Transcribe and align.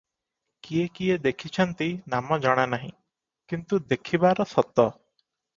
କିଏ 0.67 0.85
କିଏ 0.99 1.17
ଦେଖିଛନ୍ତି, 1.25 1.89
ନାମ 2.15 2.39
ଜଣା 2.47 2.65
ନାହିଁ, 2.73 2.91
କିନ୍ତୁ 3.53 3.81
ଦେଖିବାର 3.93 4.49
ସତ। 4.57 4.91